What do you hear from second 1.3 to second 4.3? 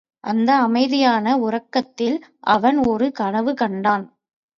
உறக்கத்தில் அவன் ஒரு கனவு கண்டான்.